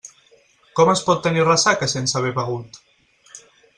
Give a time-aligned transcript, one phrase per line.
[0.79, 2.81] Com es pot tenir ressaca sense haver begut?